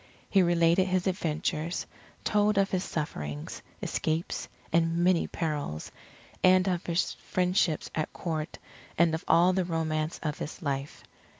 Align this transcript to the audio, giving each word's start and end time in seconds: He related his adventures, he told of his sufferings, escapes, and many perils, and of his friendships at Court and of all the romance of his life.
He 0.31 0.41
related 0.41 0.85
his 0.85 1.05
adventures, 1.05 1.83
he 2.17 2.23
told 2.23 2.57
of 2.57 2.71
his 2.71 2.83
sufferings, 2.83 3.61
escapes, 3.83 4.47
and 4.73 4.97
many 4.97 5.27
perils, 5.27 5.91
and 6.43 6.67
of 6.67 6.87
his 6.87 7.13
friendships 7.13 7.91
at 7.93 8.11
Court 8.11 8.57
and 8.97 9.13
of 9.13 9.23
all 9.27 9.53
the 9.53 9.63
romance 9.63 10.19
of 10.23 10.39
his 10.39 10.59
life. 10.63 11.03